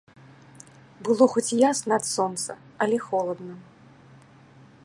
[1.09, 2.51] Было хоць ясна ад сонца,
[2.87, 3.55] але холадна.